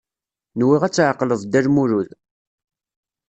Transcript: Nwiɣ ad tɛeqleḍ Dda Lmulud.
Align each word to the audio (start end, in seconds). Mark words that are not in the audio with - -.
Nwiɣ 0.59 0.81
ad 0.83 0.93
tɛeqleḍ 0.93 1.39
Dda 1.43 1.61
Lmulud. 1.65 2.09